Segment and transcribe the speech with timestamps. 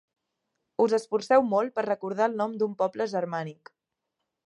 [0.85, 3.75] Us esforceu molt per recordar el nom d'un poble germànic.